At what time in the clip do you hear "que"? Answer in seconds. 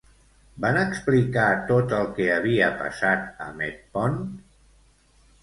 2.15-2.27